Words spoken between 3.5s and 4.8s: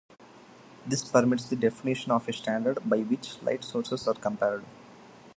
sources are compared.